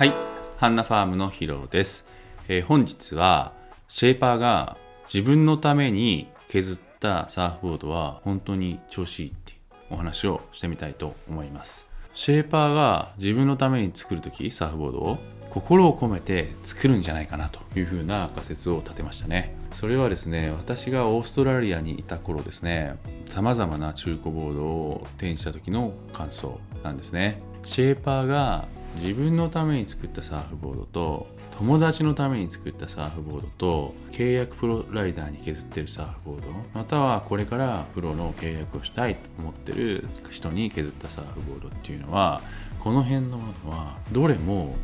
[0.00, 0.14] はい、
[0.56, 2.08] ハンナファームのヒロです、
[2.48, 3.52] えー本日は
[3.86, 4.78] シェーパーが
[5.12, 9.52] 自分のために削ったサーフボードは本当に調子いいって
[9.90, 11.86] お話をしてみたいと思います。
[12.14, 15.18] シェーパーが自分のために作るときサーフボードを
[15.50, 19.54] 心を込めて作るんじゃないかなというふうな仮説を立てましたね。
[19.74, 22.96] それはですね、私がオーストラリアにいた頃ですね、
[23.26, 27.42] 様々な中古ボードを手にした時の感想なんですね。
[27.64, 28.66] シェーパーが
[28.96, 42.42] 自分のために作ったサーフボードと友達のために作ったサーフボードと契約プロライダーに削ってるサーフボードまたはこれからプロの契約をしたいと思ってる人に削ったサーフボードっていうのは
[42.80, 44.74] この辺のものはどれも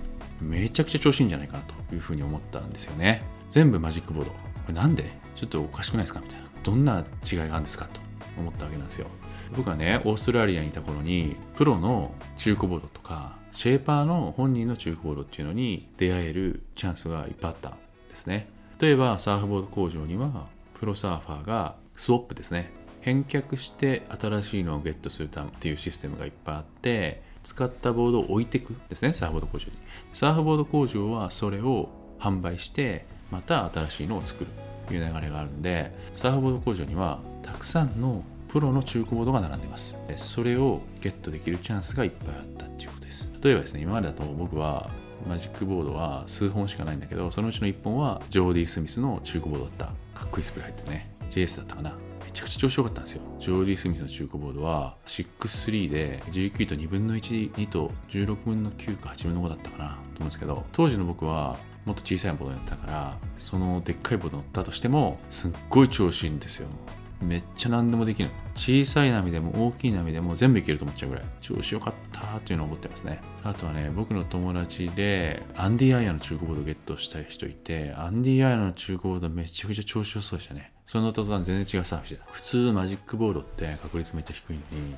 [0.40, 3.22] めちゃくちゃ調子いいんじゃないかなというふうに思ったんですよね。
[3.48, 4.30] 全部マジックボード。
[4.30, 4.36] こ
[4.68, 5.10] れなんで？
[5.34, 6.20] ちょっとおかしくないですか？
[6.20, 6.46] みたいな。
[6.62, 7.86] どんな違いがあるんですか？
[7.86, 8.00] と。
[8.36, 9.06] 思ったわけなんですよ。
[9.56, 17.72] 僕はねオーストラリアにいた頃にプロの中古ボードとかシェーパーの本人の中古ボードっていうのに出会えるチャンスがいっぱいあったん
[18.08, 18.48] ですね。
[18.78, 22.72] 例えばサーフボード工場にはプロサーファーがスワップですね。
[23.00, 29.72] 返却して新しいのをゲットするためっていうシステムがいっぱいあって使ったボードを置いていくですねサーフボード工場に。
[30.12, 34.50] サーフボード工場はそれを販売してまた新しいのを作る
[34.88, 39.98] という流れがあるんでサーフボード工場にはたくさんのプロの中古ボードが並んでます。
[40.16, 43.30] それをゲットできるチャンスがいっぱいあったっていうことです。
[43.42, 44.90] 例えばですね今までだと僕は
[45.28, 49.86] マジックボードは数本しかないんだけどそのうちの1本はジョーディ・スミスの中古ボードだった。
[50.20, 51.10] かっこいいスプレー入ってね。
[51.30, 51.94] JS だったかな。
[52.24, 53.22] めちゃくちゃ調子良かったんですよ。
[53.38, 59.84] ジョーディ・スミスの中古ボードは6-3で19と2分の12と16分の9か8分の5だったかな。
[59.88, 66.68] と思うんですけど当時の僕はもっと小さいボードやったからそのでっかいボード乗ったとしてもすっごい調子いいんですよ。
[67.20, 68.30] めっちゃ何でもできる。
[68.54, 71.24] 小さい波でも大きい波でも全部いけると思っちゃうぐらい。
[71.40, 73.20] 調子良かったっていうのを思ってますね。
[73.42, 80.72] あとはね僕の友達でアンディ・アイアの中古ボードゲットしたい人いてアンディ・アイアの中古ボードめちゃくちゃ調子良そうでしたね。
[80.84, 82.32] その途端全然違うサーフィンしてた。
[82.32, 84.94] 普通マジックボードって確率めっちゃ低いのに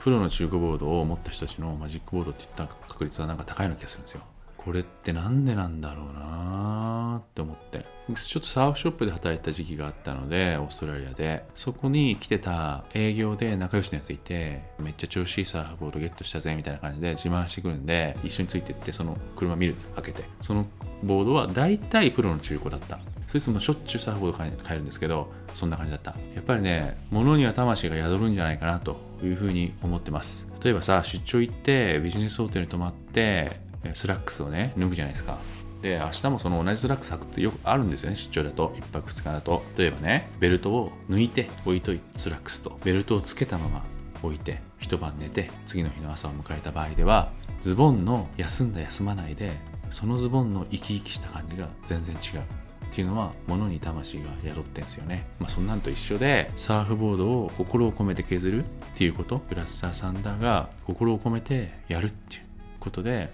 [0.00, 4.22] プロの中古ボードを持った人たちのマジックボードって言った確率はなんか高いような気がするんですよ。
[4.64, 7.84] これってなんでなんだろうなって思って。
[8.08, 11.44] 僕ちょっとサーフショップで働いた時期があったのでオーストラリアで。
[11.54, 20.24] そこに来てた営業で仲良しのやついてめっちゃ調子いいサーフボードゲットしたぜみたいな感じで自慢してくるんで一緒についてってその車見る開けて。
[20.40, 20.66] その
[21.02, 23.00] ボードは大体プロの中古だった。
[23.26, 26.14] そいつもしょっちゅうサーフボード買えるんですけどそんな感じだった。
[26.34, 30.48] やっぱりね物には魂が宿るんじゃないかなというふうに思ってます。
[30.62, 33.61] 例えばさ出張行ってビジネスホテルに泊まって
[33.94, 35.38] スラックスをね脱ぐじゃないですか。
[35.80, 38.68] で明日もその同じスラックス履くってよくあるんですよね出張だと。
[38.76, 39.64] 1泊2日だと。
[39.76, 42.78] 例えばねベルトを抜いて置いといてスラックスと。
[42.84, 43.84] ベルトをつけたまま
[44.22, 49.50] 置いて一晩寝て次の日の朝を迎えた場合ではズボンの休んだ休まないで
[49.90, 52.40] そのズボンの生き生きした感じが全然違う。
[52.40, 55.26] っていうのは物に魂が宿ってんですよね。
[55.40, 59.40] まあそんなんと一緒でサーフボードを心を込めて削るっていうこと。
[59.48, 62.42] グラッサーサンダーが心を込めてやるっていう
[62.80, 63.32] ことで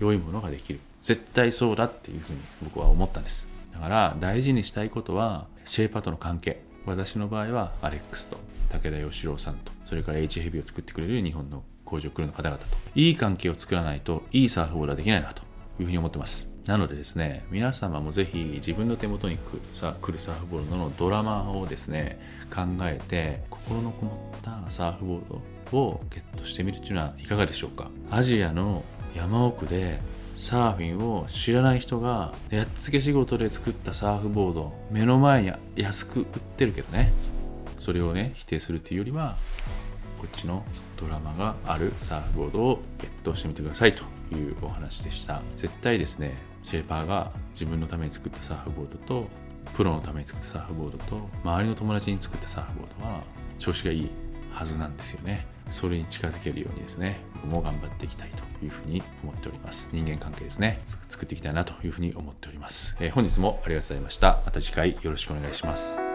[0.00, 0.80] 良いものができる。
[1.00, 3.46] 絶対そうだっていうふうに僕は思ったんです。
[3.72, 6.62] だから大事にしたいことはシェーパーとの関係。
[6.86, 8.38] 私の場合はアレックスと
[8.70, 15.42] 武田義郎さんとそれから H ヘビを作ってくれる日本の工場クルーの方々といい関係を作らないといいサーフボードはできないなと
[15.78, 16.48] いうふうに思ってます。
[16.66, 22.20] なのでですね皆様もぜひ自分の手元に来るサーフボードのドラマをですね
[22.54, 25.20] 考えて心のこもったサーフボー
[25.72, 27.90] ドをゲットしてみるっていうのはいかがでしょうか。
[28.10, 28.84] アジアの
[29.14, 30.00] 山奥で
[30.34, 36.26] サーフィンを知らない人がやっつけ仕事で作ったサーフボード目の前に安く売っ
[36.56, 37.12] てるけどね。
[37.78, 39.36] それをね否定するっていうよりは
[40.18, 40.64] こっちの
[40.98, 44.04] ドラマがあるサーフボードをゲットしてみてくださいと
[44.34, 45.42] いうお話でした。
[45.56, 49.28] 絶対ですねシェーパーが自分のために作ったサーフボードと
[49.74, 53.22] プロのために作ったサーフボードと周りの友達に作ったサーフボードは
[53.58, 54.10] 調子がいい
[54.52, 55.46] はずなんですよね。
[55.70, 59.90] それに近づけるようにですね僕も頑張っていきたいというふうに思っております。
[59.92, 60.80] 人間関係ですね。
[60.84, 64.42] 作っていきたいなというふうに思っております、えー本日もありがとうございました。
[64.44, 66.09] また次回よろしくお願いします。